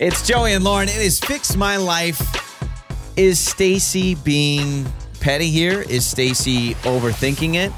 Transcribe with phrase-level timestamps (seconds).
[0.00, 0.88] It's Joey and Lauren.
[0.88, 2.18] It is Fix My Life.
[3.18, 4.86] Is Stacy being
[5.20, 5.82] petty here?
[5.82, 7.70] Is Stacy overthinking it?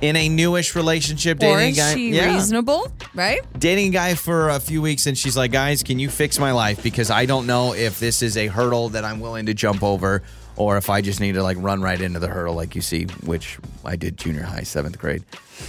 [0.00, 1.94] In a newish relationship, Or dating a is guy.
[1.94, 2.34] she Yeah.
[2.34, 2.90] reasonable?
[3.14, 3.40] Right?
[3.58, 6.50] dating a guy for a few weeks and she's like, guys, can you fix my
[6.52, 6.82] life?
[6.82, 10.22] Because I don't know if this is a hurdle that I'm willing to jump over
[10.56, 13.04] or if I just need to like run right into the hurdle like you see,
[13.24, 15.22] which I did junior high, seventh grade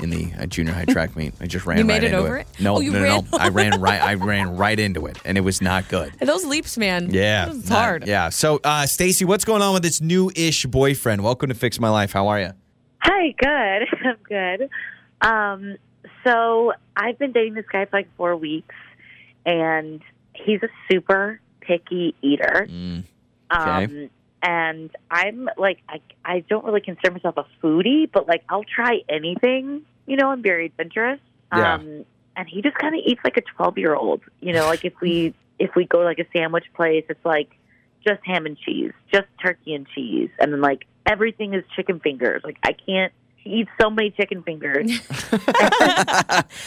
[0.00, 1.34] in the uh, junior high track meet.
[1.40, 2.46] I just ran You right made it into over it.
[2.58, 2.62] it?
[2.62, 3.38] No, Oh, no, no, no.
[3.38, 6.14] I ran right I ran right into it and it was not good.
[6.18, 7.08] Hey, Those leaps, man.
[7.12, 7.50] Yeah.
[7.50, 8.06] It's hard.
[8.06, 8.30] Yeah.
[8.30, 11.22] So uh Stacy, what's going on with this new-ish boyfriend?
[11.22, 12.12] Welcome to Fix My Life.
[12.12, 12.52] How are you?
[13.04, 13.88] Hi, good.
[14.04, 14.70] I'm good.
[15.20, 15.76] Um,
[16.24, 18.74] so I've been dating this guy for like four weeks,
[19.44, 20.00] and
[20.34, 22.66] he's a super picky eater.
[22.68, 23.04] Mm,
[23.50, 24.10] Um,
[24.42, 29.02] and I'm like, I, I don't really consider myself a foodie, but like, I'll try
[29.08, 29.82] anything.
[30.06, 31.20] You know, I'm very adventurous.
[31.54, 31.74] Yeah.
[31.74, 32.04] Um,
[32.36, 34.22] and he just kind of eats like a 12 year old.
[34.40, 37.50] You know, like if we if we go to like a sandwich place, it's like
[38.06, 42.42] just ham and cheese, just turkey and cheese, and then like everything is chicken fingers.
[42.44, 43.12] Like I can't.
[43.46, 44.86] eat so many chicken fingers.
[45.30, 45.42] That's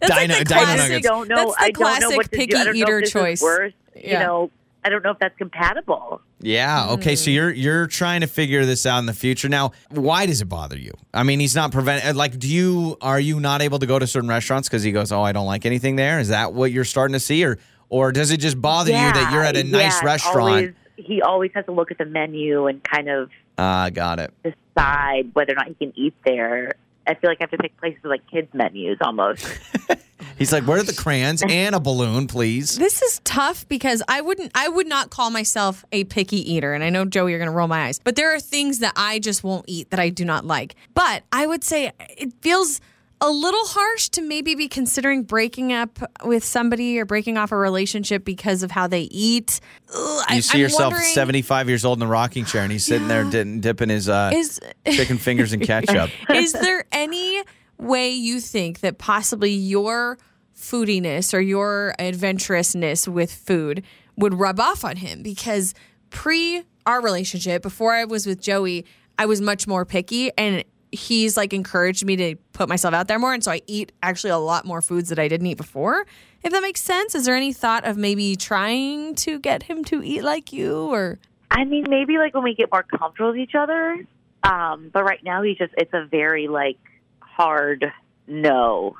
[0.00, 1.06] Dino- like the Dino I classic, nuggets.
[1.06, 1.36] don't know.
[1.36, 2.58] That's the I don't know what to picky do.
[2.58, 3.42] I don't know eater if choice.
[3.42, 3.72] Worse.
[3.96, 4.12] Yeah.
[4.12, 4.50] You know,
[4.84, 6.20] I don't know if that's compatible.
[6.40, 6.90] Yeah.
[6.90, 7.16] Okay.
[7.16, 7.34] So hmm.
[7.34, 9.48] you're you're trying to figure this out in the future.
[9.48, 10.92] Now, why does it bother you?
[11.12, 12.08] I mean, he's not preventing.
[12.08, 14.92] Uh, like, do you are you not able to go to certain restaurants because he
[14.92, 16.20] goes, "Oh, I don't like anything there"?
[16.20, 19.32] Is that what you're starting to see, or or does it just bother you that
[19.32, 20.38] you're at a nice it's restaurant?
[20.38, 24.32] Always, he always has to look at the menu and kind of Ah, got it.
[24.42, 26.74] decide whether or not he can eat there.
[27.06, 29.46] I feel like I have to pick places with, like kids menus almost.
[30.38, 34.20] He's like, "Where are the crayons and a balloon, please?" This is tough because I
[34.20, 37.50] wouldn't I would not call myself a picky eater and I know Joey you're going
[37.50, 37.98] to roll my eyes.
[37.98, 40.76] But there are things that I just won't eat that I do not like.
[40.94, 42.80] But I would say it feels
[43.20, 47.56] a little harsh to maybe be considering breaking up with somebody or breaking off a
[47.56, 49.60] relationship because of how they eat.
[49.94, 52.70] Ugh, I- You see I'm yourself wondering, 75 years old in a rocking chair, and
[52.70, 56.10] he's sitting there di- dipping his uh, Is chicken fingers in ketchup.
[56.32, 57.42] is there any
[57.76, 60.16] way you think that possibly your
[60.56, 63.82] foodiness or your adventurousness with food
[64.16, 65.22] would rub off on him?
[65.22, 65.74] Because
[66.10, 68.84] pre our relationship, before I was with Joey,
[69.18, 70.62] I was much more picky and
[70.92, 73.34] he's like encouraged me to put myself out there more.
[73.34, 76.06] And so I eat actually a lot more foods that I didn't eat before.
[76.42, 77.14] If that makes sense.
[77.14, 81.18] Is there any thought of maybe trying to get him to eat like you or
[81.50, 84.04] I mean, maybe like when we get more comfortable with each other.
[84.42, 86.78] Um, but right now, he's just it's a very like
[87.20, 87.92] hard
[88.26, 88.96] no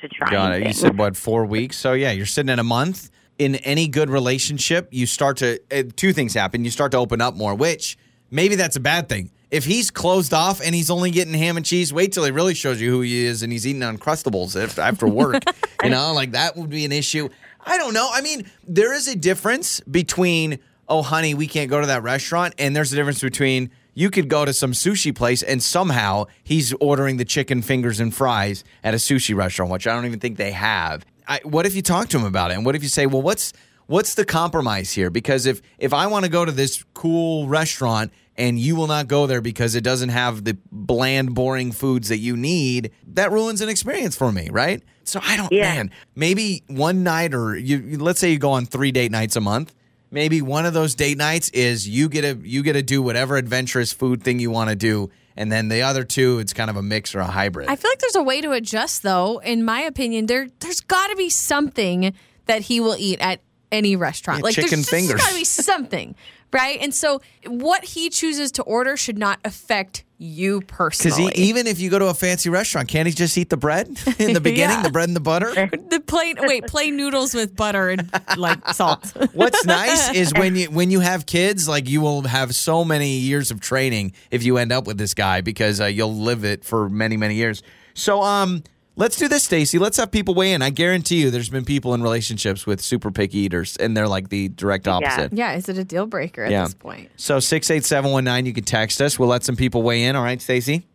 [0.00, 0.30] to try.
[0.30, 0.66] Got it.
[0.66, 1.76] You said what four weeks?
[1.76, 3.10] So yeah, you're sitting in a month.
[3.38, 6.62] In any good relationship, you start to uh, two things happen.
[6.62, 7.96] You start to open up more, which
[8.30, 9.30] maybe that's a bad thing.
[9.50, 12.54] If he's closed off and he's only getting ham and cheese, wait till he really
[12.54, 15.42] shows you who he is and he's eating uncrustables af- after work.
[15.82, 17.28] you know, like that would be an issue.
[17.64, 18.08] I don't know.
[18.12, 22.52] I mean, there is a difference between oh, honey, we can't go to that restaurant,
[22.58, 26.74] and there's a difference between you could go to some sushi place and somehow he's
[26.80, 30.36] ordering the chicken fingers and fries at a sushi restaurant, which I don't even think
[30.36, 31.06] they have.
[31.26, 32.54] I, what if you talk to him about it?
[32.54, 33.52] And what if you say, well, what's
[33.86, 35.10] what's the compromise here?
[35.10, 39.08] Because if if I want to go to this cool restaurant and you will not
[39.08, 43.60] go there because it doesn't have the bland, boring foods that you need, that ruins
[43.60, 44.82] an experience for me, right?
[45.04, 45.74] So I don't, Yeah.
[45.74, 45.90] man.
[46.14, 49.40] Maybe one night, or you, you- let's say you go on three date nights a
[49.40, 49.74] month.
[50.12, 53.36] Maybe one of those date nights is you get to you get to do whatever
[53.36, 56.74] adventurous food thing you want to do, and then the other two, it's kind of
[56.76, 57.68] a mix or a hybrid.
[57.68, 59.38] I feel like there's a way to adjust, though.
[59.38, 62.12] In my opinion, there there's got to be something
[62.46, 64.40] that he will eat at any restaurant.
[64.40, 65.20] Yeah, like chicken there's fingers.
[65.20, 66.16] got to be something,
[66.52, 66.78] right?
[66.80, 71.28] And so, what he chooses to order should not affect you personally.
[71.28, 73.88] Because even if you go to a fancy restaurant, can't he just eat the bread
[74.18, 74.82] in the beginning, Yeah.
[74.82, 75.50] the bread and the butter?
[75.54, 79.12] the plain wait, plain noodles with butter and like salt.
[79.32, 83.16] What's nice is when you when you have kids, like you will have so many
[83.16, 86.64] years of training if you end up with this guy because uh, you'll live it
[86.66, 87.62] for many many years.
[87.94, 88.62] So um,
[88.96, 89.78] let's do this, Stacy.
[89.78, 90.62] Let's have people weigh in.
[90.62, 94.28] I guarantee you, there's been people in relationships with super picky eaters, and they're like
[94.28, 95.32] the direct opposite.
[95.32, 96.64] yeah, is it a deal breaker at Yeah.
[96.64, 97.10] this point?
[97.16, 99.18] So six eight seven one nine, you can text us.
[99.18, 100.16] We'll let some people weigh in.
[100.16, 100.86] All right, Stacy.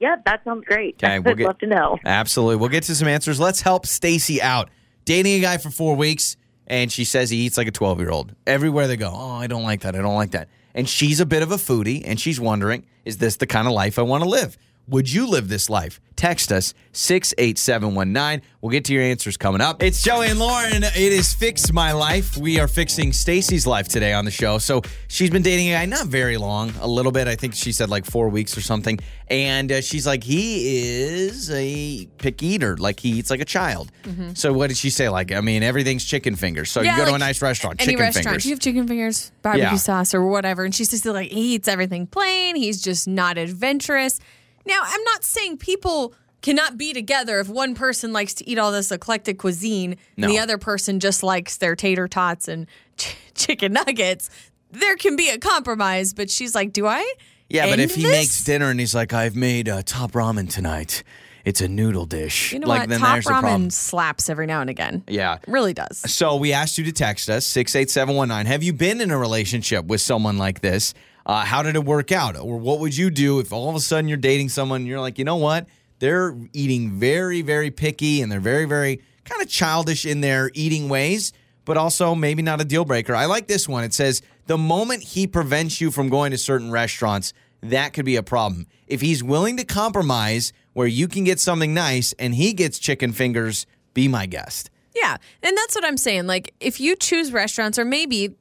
[0.00, 0.96] Yeah, that sounds great.
[1.02, 1.98] Okay, we'll I'd get- love to know.
[2.04, 2.56] Absolutely.
[2.56, 3.38] We'll get to some answers.
[3.38, 4.68] Let's help Stacy out.
[5.04, 6.36] Dating a guy for four weeks,
[6.66, 8.34] and she says he eats like a 12 year old.
[8.46, 9.94] Everywhere they go, oh, I don't like that.
[9.94, 10.48] I don't like that.
[10.74, 13.74] And she's a bit of a foodie, and she's wondering, is this the kind of
[13.74, 14.56] life I want to live?
[14.88, 16.00] Would you live this life?
[16.16, 18.42] Text us 68719.
[18.60, 19.82] We'll get to your answers coming up.
[19.82, 20.82] It's Joey and Lauren.
[20.84, 22.36] It is Fix My Life.
[22.36, 24.58] We are fixing Stacy's life today on the show.
[24.58, 27.26] So she's been dating a guy not very long, a little bit.
[27.28, 28.98] I think she said like four weeks or something.
[29.28, 32.76] And uh, she's like, he is a pick eater.
[32.76, 33.90] Like he eats like a child.
[34.34, 35.08] So what did she say?
[35.08, 36.70] Like, I mean, everything's chicken fingers.
[36.70, 36.86] So Mm-hmm.
[36.86, 38.26] Yeah, you go to a nice restaurant, Any chicken restaurant.
[38.26, 38.44] fingers.
[38.46, 39.76] You have chicken fingers, barbecue Yeah.
[39.76, 40.64] sauce, or whatever?
[40.64, 42.56] And she's just like, he eats everything plain.
[42.56, 44.18] He's just not adventurous.
[44.66, 48.72] Now, I'm not saying people cannot be together if one person likes to eat all
[48.72, 50.26] this eclectic cuisine No.
[50.26, 52.66] and the other person just likes their tater tots and
[52.96, 54.28] ch- chicken nuggets.
[54.70, 57.14] There can be a compromise, but she's like, do I?
[57.48, 58.10] Yeah, but if he this?
[58.12, 61.02] makes dinner and he's like, I've made uh, top ramen tonight,
[61.44, 62.52] it's a noodle dish.
[62.52, 62.88] You know like, what?
[62.88, 63.66] then Top there's the problem.
[63.68, 65.04] ramen slaps every now and again.
[65.06, 65.34] Yeah.
[65.34, 65.98] It really does.
[66.10, 68.46] So we asked you to text us 68719.
[68.46, 70.94] Have you been in a relationship with someone like this?
[71.24, 72.36] Uh, how did it work out?
[72.36, 75.00] Or what would you do if all of a sudden you're dating someone and you're
[75.00, 75.66] like, you know what?
[75.98, 80.88] They're eating very, very picky and they're very, very kind of childish in their eating
[80.88, 81.32] ways,
[81.64, 83.14] but also maybe not a deal breaker.
[83.14, 83.84] I like this one.
[83.84, 88.16] It says, the moment he prevents you from going to certain restaurants, that could be
[88.16, 88.66] a problem.
[88.88, 93.12] If he's willing to compromise where you can get something nice and he gets chicken
[93.12, 94.70] fingers, be my guest.
[94.96, 95.16] Yeah.
[95.42, 96.26] And that's what I'm saying.
[96.26, 98.34] Like, if you choose restaurants or maybe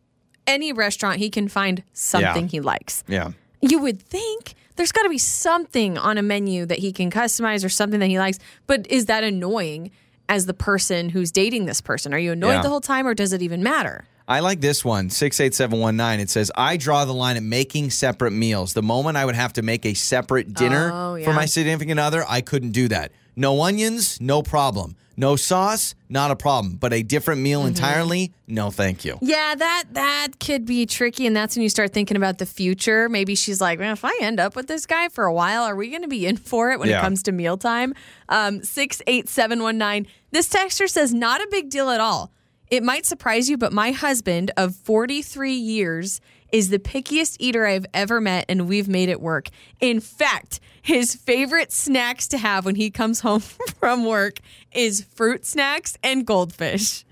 [0.47, 2.49] any restaurant, he can find something Yeah.
[2.51, 3.03] he likes.
[3.07, 3.31] Yeah.
[3.61, 7.63] You would think there's got to be something on a menu that he can customize
[7.63, 8.39] or something that he likes.
[8.67, 9.91] But is that annoying
[10.29, 12.13] as the person who's dating this person?
[12.13, 12.61] Are you annoyed Yeah.
[12.63, 14.05] the whole time or does it even matter?
[14.31, 16.19] I like this one, 68719.
[16.21, 18.73] It says, I draw the line at making separate meals.
[18.73, 22.23] The moment I would have to make a separate dinner Oh, for my significant other,
[22.27, 23.11] I couldn't do that.
[23.35, 24.95] No onions, no problem.
[25.17, 26.77] No sauce, not a problem.
[26.77, 27.67] But a different meal Mm-hmm.
[27.67, 29.19] entirely, no thank you.
[29.21, 33.09] Yeah, that that could be tricky, and that's when you start thinking about the future.
[33.09, 35.75] Maybe she's like, "Man, if I end up with this guy for a while, are
[35.75, 36.99] we going to be in for it when Yeah.
[36.99, 37.93] it comes to mealtime?"
[38.29, 40.07] Um, Six eight seven one nine.
[40.31, 42.31] This texter says, "Not a big deal at all.
[42.71, 46.19] It might surprise you, but my husband of forty three years
[46.51, 49.49] is the pickiest eater I've ever met, and we've made it work.
[49.79, 54.39] In fact." His favorite snacks to have when he comes home from work
[54.71, 57.05] is fruit snacks and goldfish.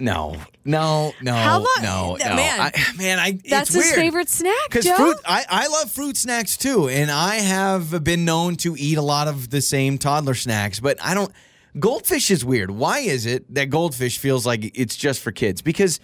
[0.00, 2.34] No, no, no, How about- no, no.
[2.36, 3.94] man, I, man, I, That's his weird.
[3.96, 8.56] favorite snack, Because fruit, I, I love fruit snacks too, and I have been known
[8.56, 11.30] to eat a lot of the same toddler snacks, but I don't.
[11.78, 12.70] Goldfish is weird.
[12.70, 15.60] Why is it that goldfish feels like it's just for kids?
[15.60, 15.98] Because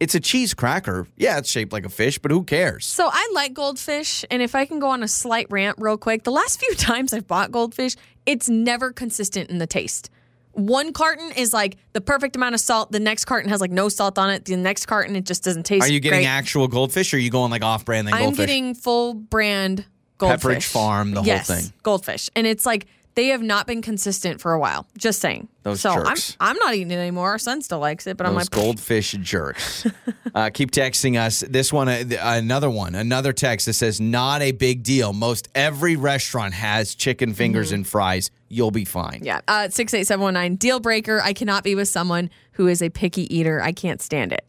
[0.00, 1.06] it's a cheese cracker.
[1.16, 2.86] Yeah, it's shaped like a fish, but who cares?
[2.86, 6.24] So I like goldfish, and if I can go on a slight rant real quick,
[6.24, 7.94] the last few times I've bought goldfish,
[8.26, 10.10] it's never consistent in the taste.
[10.52, 12.92] One carton is like the perfect amount of salt.
[12.92, 14.44] The next carton has like no salt on it.
[14.44, 15.86] The next carton it just doesn't taste.
[15.86, 16.26] Are you getting great.
[16.26, 18.46] actual goldfish, or are you going like off-brand then I'm goldfish?
[18.46, 19.86] getting full brand
[20.18, 20.42] goldfish.
[20.42, 21.72] Pepperidge Farm, the whole thing.
[21.82, 24.86] Goldfish, and it's like they have not been consistent for a while.
[24.96, 25.48] Just saying.
[25.64, 26.36] Those so jerks.
[26.40, 27.30] I'm I'm not eating it anymore.
[27.30, 29.86] Our son still likes it, but I'm like, goldfish jerks.
[30.34, 31.40] uh, keep texting us.
[31.40, 35.12] This one, uh, another one, another text that says, "Not a big deal.
[35.12, 38.30] Most every restaurant has chicken fingers and fries.
[38.48, 39.24] You'll be fine." Mm-hmm.
[39.24, 39.40] Yeah.
[39.48, 40.56] Uh, 68719.
[40.56, 41.20] Deal breaker.
[41.22, 43.62] I cannot be with someone who is a picky eater.
[43.62, 44.44] I can't stand it.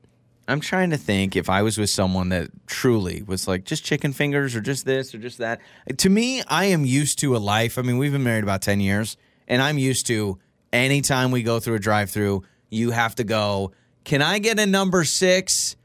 [0.47, 4.11] I'm trying to think if I was with someone that truly was like just chicken
[4.11, 5.61] fingers or just this or just that.
[5.97, 7.77] To me, I am used to a life.
[7.77, 9.15] I mean, we've been married about 10 years,
[9.47, 10.39] and I'm used to
[10.73, 13.71] anytime we go through a drive through, you have to go,
[14.03, 15.77] Can I get a number six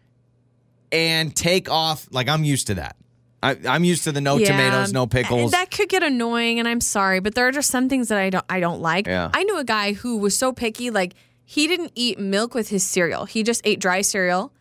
[0.91, 2.09] and take off?
[2.11, 2.97] Like, I'm used to that.
[3.41, 4.49] I, I'm used to the no Yeah.
[4.49, 5.53] tomatoes, no pickles.
[5.53, 8.31] That could get annoying, and I'm sorry, but there are just some things that I
[8.31, 9.07] don't I don't like.
[9.07, 9.31] Yeah.
[9.33, 11.15] I knew a guy who was so picky, like
[11.51, 13.25] he didn't eat milk with his cereal.
[13.25, 14.53] He just ate dry cereal.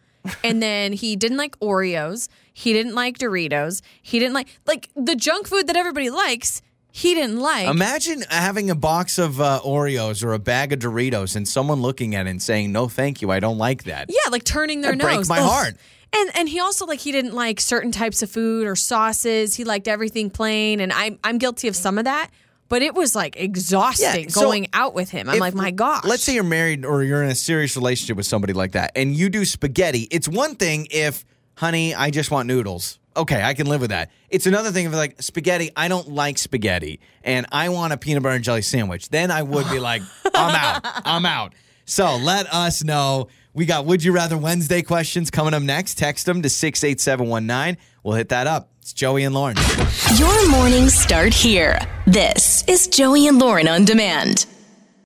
[0.41, 2.29] and then he didn't like Oreos.
[2.53, 3.81] He didn't like Doritos.
[4.01, 6.61] He didn't like like the junk food that everybody likes.
[6.89, 7.67] He didn't like.
[7.67, 12.15] Imagine having a box of uh, Oreos or a bag of Doritos and someone looking
[12.15, 13.31] at it and saying, No, thank you.
[13.31, 14.06] I don't like that.
[14.07, 15.49] Yeah, like turning their That'd break my Ugh.
[15.49, 15.73] heart.
[16.13, 19.56] And and he also like he didn't like certain types of food or sauces.
[19.56, 22.29] He liked everything plain, and I'm I'm guilty of some of that.
[22.69, 25.30] But it was like exhausting Yeah, so going out with him.
[25.30, 26.04] I'm If- like, my gosh.
[26.04, 29.16] Let's say you're married or you're in a serious relationship with somebody like that and
[29.16, 30.07] you do spaghetti.
[30.12, 31.24] It's one thing if,
[31.56, 33.00] honey, I just want noodles.
[33.16, 34.12] Okay, I can live with that.
[34.30, 38.21] It's another thing if like spaghetti, I don't like spaghetti and I want a peanut
[38.21, 39.09] butter and jelly sandwich.
[39.09, 40.04] Then I would be like,
[40.36, 40.81] I'm out.
[41.06, 41.54] I'm out.
[41.86, 43.30] So let us know.
[43.54, 45.97] We got Would You Rather Wednesday questions coming up next.
[45.97, 47.78] Text them to 68719.
[48.04, 48.69] We'll hit that up.
[48.87, 49.57] It's Joey and Lauren.
[50.15, 51.77] Your mornings start here.
[52.06, 54.45] This is Joey and Lauren on demand.